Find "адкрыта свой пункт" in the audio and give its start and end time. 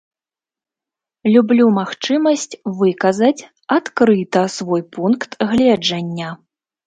3.77-5.31